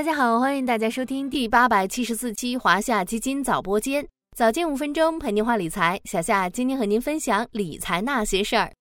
[0.00, 6.00] 大家好，欢迎大家收听第八百七十四期华夏基金早播间，早间五分钟陪您话理财。
[6.06, 8.72] 小夏今天和您分享理财那些事儿。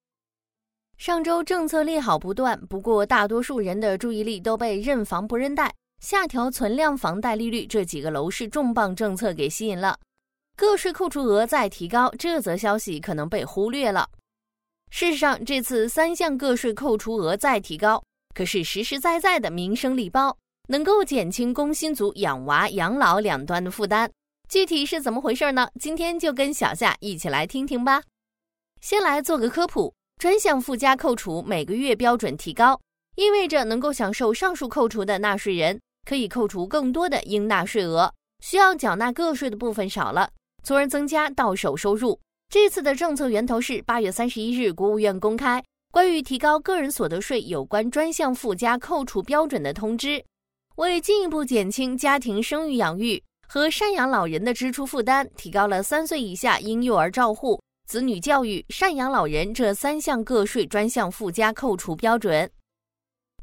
[0.98, 5.70] 上周政策利好不断，不过大多数人的注意力都被认房不认贷、
[6.00, 9.98] 下调存量房贷利率这几个楼市重磅政策给吸引了。
[10.56, 14.08] 个税扣除额再提高，这则消息可能被忽略了。
[14.90, 18.02] 事实上，这次三项个税扣除额再提高，
[18.34, 20.38] 可是实实在在的民生礼包。
[20.72, 24.08] 能够减轻工薪族养娃、养老两端的负担，
[24.48, 25.68] 具体是怎么回事呢？
[25.80, 28.04] 今天就跟小夏一起来听听吧。
[28.80, 32.80] 先来做个科普：专项附加扣除每个月标准提高，
[33.16, 38.14] 意味着能够享受上述扣除的纳税人可以扣除更多的应纳税额，
[38.46, 40.30] 需要缴纳个税的部分少了，
[40.64, 42.20] 从而增加到手收入。
[42.48, 50.24] 这次的政策源头是八月三十一日国务院公开关于提高个人所得税有关专项附加扣除标准的通知。
[50.80, 62.50] 为进一步减轻家庭生育养育和赡养老人的支出负担，提高了三岁以下婴幼儿照护、子女教育、赡养老人这三项个税专项附加扣除标准。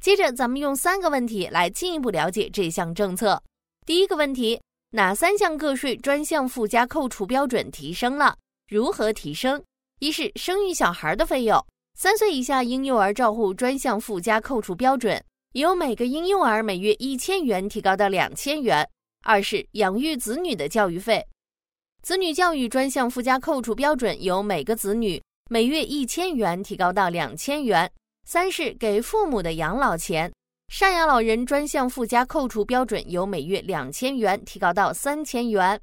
[0.00, 3.42] 接着，咱们用三个问题来进一步了解这项政策。
[3.84, 4.58] 第一个问题：
[4.92, 8.34] 哪三项个税专项附加扣除标准提升了？
[8.66, 9.62] 如何提升？
[10.00, 11.62] 一是生育小孩的费用，
[11.98, 15.22] 三岁以下婴幼儿照护专项附加扣除标准。
[15.56, 18.86] 由每个婴幼儿每月一千元提高到两千元。
[19.24, 21.26] 二是养育子女的教育费，
[22.02, 27.90] 子女教育专项附加扣除标准由每个子女每月一千元提高到两千元。
[28.26, 30.30] 三是给父母的养老钱，
[30.70, 35.80] 赡养老人专项附加扣除标准由每月两千元提高到三千元。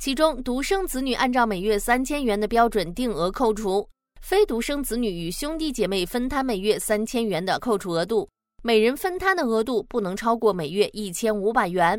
[0.00, 3.88] 其中，独生子女按照每月三千元的标准定额扣除，
[4.20, 8.28] 非独生子女与兄弟姐妹分摊每月三千元的扣除额度。
[8.68, 11.98] 每人分摊的额度不能超过每月一千五百元。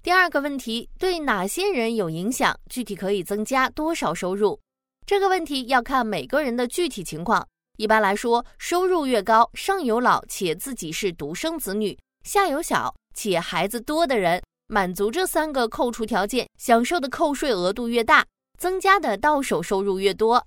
[0.00, 2.54] 第二个问题，对哪些人有影响？
[2.70, 4.56] 具体可以增加多少收入？
[5.04, 7.44] 这个问题要看每个人的具体情况。
[7.78, 18.24] 一般来说，收入越高，上有老且自己是独生子女，下有小且孩子多的人，满足这三个扣除条件，享受的扣税额度越大，
[18.56, 20.46] 增加的到手收入越多。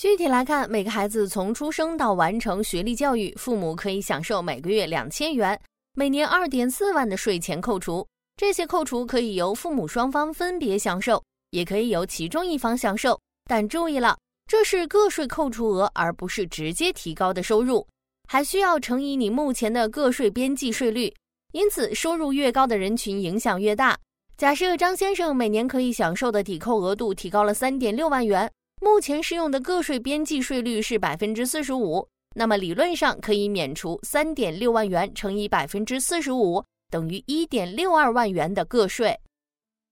[0.00, 5.60] 具体来看，每个孩子从出生到完成学历教育，父母可以享受每个月两千元，
[5.92, 8.06] 每年二点四万的税前扣除。
[8.34, 13.20] 这些扣除可以由父母双方分别享受，也可以由其中一方享受。
[13.44, 14.16] 但注意了，
[14.46, 17.86] 这是个税扣除额，而不是直接提高的收入，
[18.26, 21.12] 还需要乘以你目前的个税边际税率。
[21.52, 23.98] 因此，收入越高的人群影响越大。
[24.38, 28.50] 假设张先生每年可以享受的抵扣额度提高了三点六万元。
[28.82, 39.20] 目前适用的个税边际税率是百分之四十五，那么理论上可以免除三点六万元乘以百分之四十五，等于一点六二万元的个税。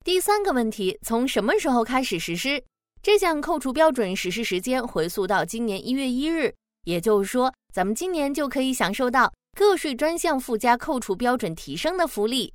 [0.03, 2.65] 第三个问题，从什么时候开始实施
[3.03, 4.17] 这项扣除标准？
[4.17, 12.55] 实施时间回溯到今年一月一日，也就是说，咱们今年就可以享受到个税专项附加扣除标准提升的福利。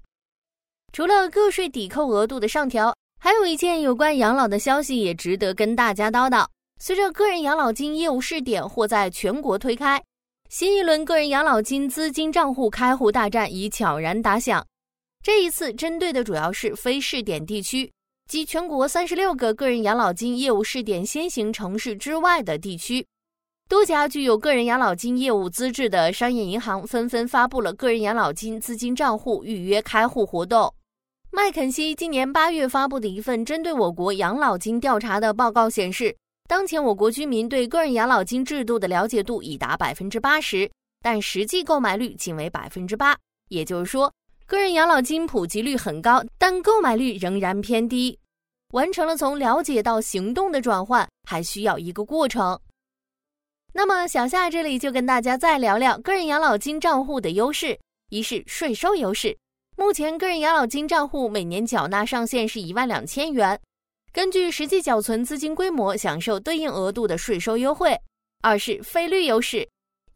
[0.92, 2.96] 除了个税抵扣额度的上调。
[3.24, 6.46] 还有一件有关养老的消息也值得跟大家叨叨。
[6.82, 10.04] 随着个人养老金业务试点或在全国推开，
[10.50, 14.62] 新一轮个人养老金资金账户开户大战已悄然打响。
[15.24, 17.90] 这一次针对的主要是非试点地区
[18.30, 23.08] 及全国三十六个个人养老金业务试点先行城市之外的地区。
[23.70, 30.74] 多家具有个人养老金业务资质的商业银行纷纷发布了个人养老金资金账户预约开户活动。
[31.36, 36.16] 麦肯锡今年八月发布的一份针对我国养老金调查的报告显示，
[36.48, 40.70] 当前我国居民对个人养老金制度的了解度已达百分之八十，
[41.02, 43.18] 但实际购买率仅为百分之八。
[43.50, 44.14] 也就是说，
[44.46, 48.16] 个人养老金普及率很高，但购买率仍然偏低。
[48.74, 52.60] 完成了从了解到行动的转换，还需要一个过程。
[53.74, 59.36] 那么，小夏这里就跟大家再聊聊个人养老金账户的优势：一是税收优势。
[59.76, 63.60] 目前个人养老金账户每年缴纳上限是一万两千元，
[64.12, 68.00] 根据实际缴存资金规模享受对应额度的税收优惠。
[68.42, 69.68] 二是费率优势，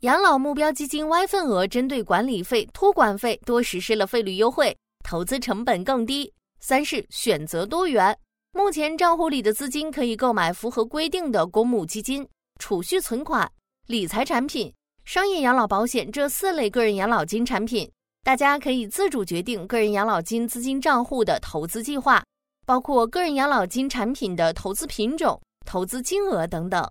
[0.01, 6.31] 养老目标基金 Y 份额针对管理费、托管费多实施了费率优惠，投资成本更低。
[6.59, 8.15] 三是选择多元，
[8.51, 12.27] 目前账户里的资金可以购买符合规定的公募基金、
[12.59, 13.49] 储蓄存款、
[13.87, 14.71] 理财产品、
[15.03, 17.89] 商业养老保险这四类个人养老金产品。
[18.27, 22.21] 大家可以自主决定个人养老金资金账户的投资计划，
[22.65, 26.85] 包括个人养老金产品的投资品种、投资金额等等。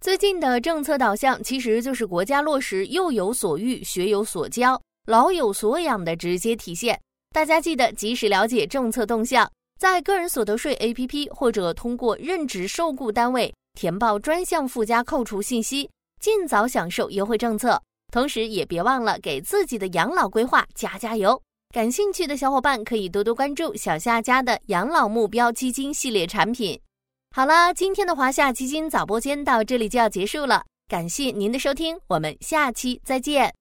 [0.00, 7.00] 最近的政策导向其实就是国家落实幼有所育、学有所教，老有所养的直接体现。
[7.32, 9.48] 大家记得及时了解政策动向，
[9.78, 15.88] 在个人所得税 APP 或者通过任职受雇单位填报专项附加扣除信息，
[16.20, 17.80] 尽早享受优惠政策。
[18.10, 21.40] 同时，也别忘了给自己的养老规划加加油。
[21.72, 26.80] 感兴趣的小伙伴可以多多关注小夏家的养老目标基金系列产品。
[27.34, 33.59] 好了，今天的华夏基金早播间到这里就要结束了，感谢您的收听，我们下期再见。